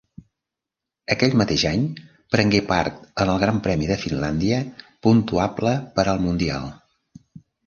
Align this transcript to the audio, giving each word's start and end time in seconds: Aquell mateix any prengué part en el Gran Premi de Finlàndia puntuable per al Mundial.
Aquell 1.15 1.35
mateix 1.41 1.65
any 1.71 1.83
prengué 2.35 2.61
part 2.71 3.03
en 3.25 3.33
el 3.35 3.43
Gran 3.43 3.61
Premi 3.69 3.91
de 3.91 3.99
Finlàndia 4.05 4.63
puntuable 5.09 5.77
per 6.01 6.07
al 6.17 6.25
Mundial. 6.27 6.67